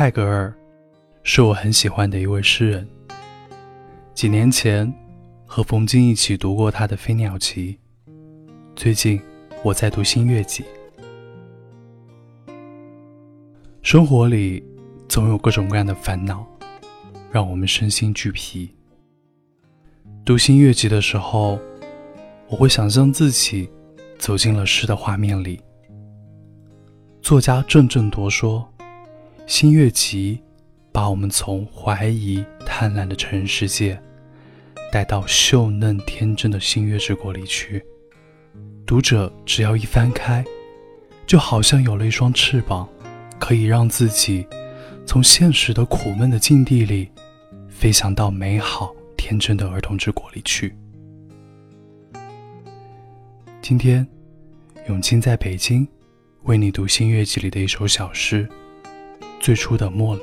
[0.00, 0.50] 泰戈尔
[1.24, 2.88] 是我很喜欢的一位诗人。
[4.14, 4.90] 几年前
[5.44, 7.78] 和冯晶一起读过他的《飞鸟集》，
[8.74, 9.20] 最近
[9.62, 10.64] 我在读《新月集》。
[13.82, 14.64] 生活里
[15.06, 16.46] 总有各种各样的烦恼，
[17.30, 18.74] 让我们身心俱疲。
[20.24, 21.58] 读《新月集》的时候，
[22.48, 23.68] 我会想象自己
[24.18, 25.60] 走进了诗的画面里。
[27.20, 28.66] 作家郑振铎说
[29.50, 30.40] ：“新月集
[30.92, 34.00] 把我们从怀疑、贪婪的成人世界，
[34.92, 37.84] 带到秀嫩天真的新月之国里去。
[38.86, 40.44] 读者只要一翻开，
[41.26, 42.88] 就好像有了一双翅膀，
[43.40, 44.46] 可以让自己
[45.04, 47.10] 从现实的苦闷的境地里，
[47.68, 50.72] 飞翔到美好天真的儿童之国里去。”
[53.60, 54.06] 今天，
[54.86, 55.84] 永清在北京。
[56.44, 58.46] 为你读《新月集》里的一首小诗，
[59.39, 60.21] 《最初的茉莉》。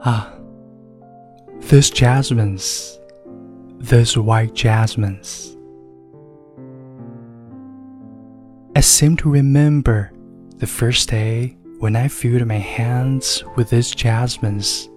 [0.00, 0.34] 啊，
[1.70, 5.55] those jasmines，those white jasmines。
[8.77, 10.11] I seem to remember
[10.57, 14.87] the first day when I filled my hands with those jasmines,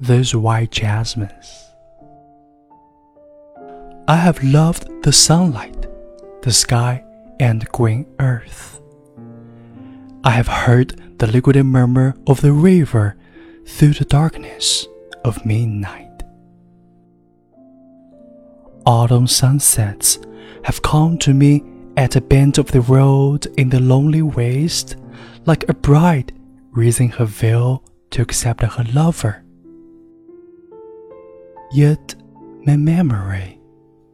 [0.00, 1.66] those white jasmines.
[4.08, 5.86] I have loved the sunlight,
[6.40, 7.04] the sky,
[7.38, 8.80] and green earth.
[10.24, 13.18] I have heard the liquid murmur of the river
[13.66, 14.86] through the darkness
[15.26, 16.22] of midnight.
[18.86, 20.18] Autumn sunsets
[20.64, 21.62] have come to me
[21.98, 24.94] at a bend of the road in the lonely waste,
[25.46, 26.32] like a bride
[26.70, 29.42] raising her veil to accept her lover.
[31.72, 32.14] Yet
[32.64, 33.58] my memory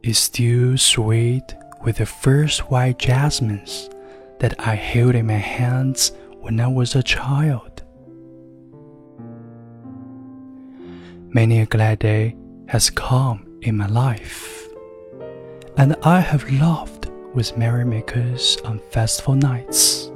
[0.01, 1.43] is still sweet
[1.83, 3.87] with the first white jasmines
[4.39, 7.83] that I held in my hands when I was a child.
[11.29, 12.35] Many a glad day
[12.67, 14.69] has come in my life,
[15.77, 16.94] and I have loved
[17.35, 20.09] with merrymakers on festival nights.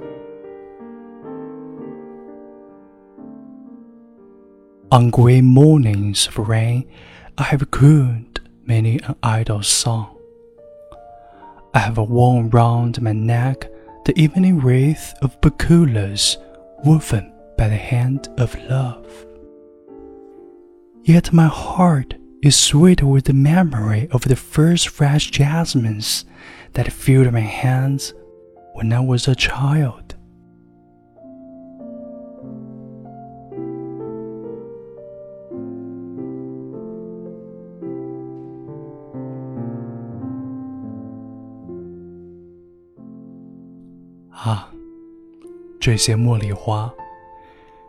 [4.92, 6.90] On grey mornings of rain,
[7.38, 10.18] I have crooned many an idle song.
[11.74, 13.70] I have worn round my neck
[14.06, 16.38] the evening wreath of bakulas
[16.84, 19.26] woven by the hand of love.
[21.04, 26.25] Yet my heart is sweet with the memory of the first fresh jasmines
[26.75, 28.13] that filled my hands
[28.75, 30.15] when I was a child.
[44.47, 44.67] Ah,
[45.81, 46.93] 这些茉莉花，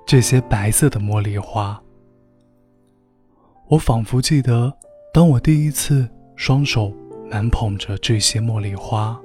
[0.06, 1.82] 这些白色的茉莉花。
[3.71, 4.77] 我仿佛记得，
[5.15, 6.93] 当我第一次双手
[7.31, 9.17] 满捧着这些茉莉花，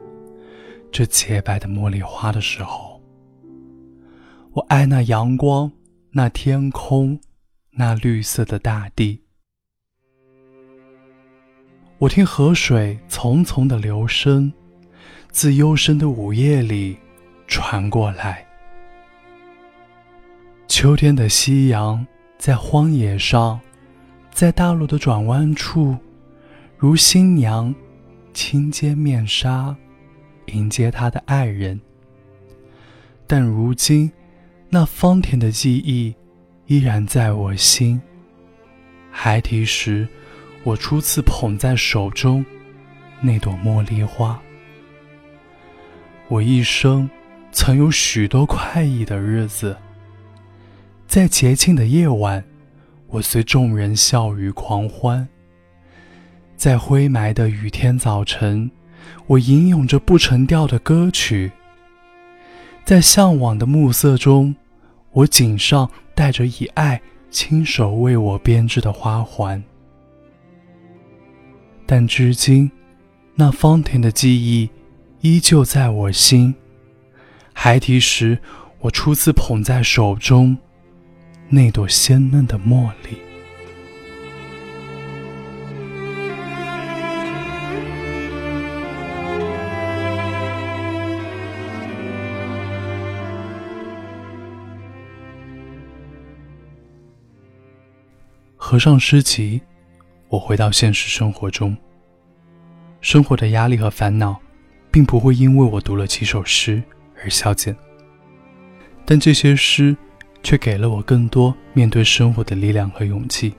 [0.91, 3.01] 这洁白的茉莉花的时候，
[4.51, 5.71] 我爱那阳光，
[6.11, 7.19] 那天空，
[7.71, 9.23] 那绿色的大地。
[11.97, 14.53] 我听河水淙淙的流声，
[15.31, 16.95] 自幽深的午夜里
[17.47, 18.45] 传过来。
[20.67, 22.05] 秋天的夕阳
[22.37, 23.59] 在荒野上。
[24.35, 25.95] 在大路的转弯处，
[26.77, 27.73] 如新娘
[28.33, 29.73] 轻揭面纱，
[30.47, 31.79] 迎接她的爱人。
[33.25, 34.11] 但如今，
[34.69, 36.13] 那芳甜的记忆
[36.65, 38.01] 依然在我心。
[39.09, 40.05] 孩提时，
[40.65, 42.45] 我初次捧在手中
[43.21, 44.37] 那朵茉莉花。
[46.27, 47.09] 我一生
[47.53, 49.77] 曾有许多快意的日子，
[51.07, 52.43] 在节庆的夜晚。
[53.07, 55.27] 我随众人笑语狂欢，
[56.55, 58.69] 在灰霾的雨天早晨，
[59.27, 61.51] 我吟咏着不成调的歌曲。
[62.83, 64.55] 在向往的暮色中，
[65.11, 69.63] 我颈上戴着以爱亲手为我编织的花环。
[71.85, 72.69] 但至今，
[73.35, 74.69] 那芳甜的记忆
[75.21, 76.53] 依旧在我心。
[77.53, 78.39] 孩提时，
[78.79, 80.57] 我初次捧在手中。
[81.49, 83.17] 那朵鲜嫩的茉莉。
[98.67, 99.61] 合上诗集
[100.27, 101.77] 我回到现实生活中。
[102.99, 104.35] 生活的压力和烦恼
[104.89, 106.81] 并不会因为我读了几首诗
[107.23, 107.75] 而消减。
[109.05, 109.95] 但这些诗
[110.45, 113.51] 却给了我更多面对生活的力量和勇气。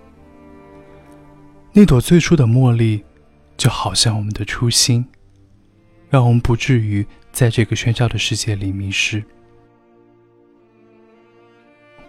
[1.72, 3.04] 那朵最初的茉莉，
[3.56, 5.04] 就好像我们的初心，
[6.08, 9.22] 让我们不至于在这个喧嚣的世界里迷失。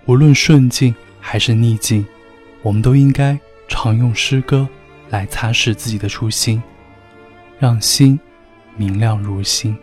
[0.06, 2.06] 无论顺境还是逆境，
[2.62, 3.38] 我们都应该
[3.68, 4.70] 常用诗歌
[5.10, 6.62] 来擦拭自己的初心，
[7.58, 8.18] 让心
[8.76, 9.76] 明亮如新。